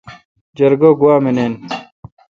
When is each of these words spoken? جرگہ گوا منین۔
جرگہ 0.57 0.91
گوا 0.99 1.15
منین۔ 1.23 1.53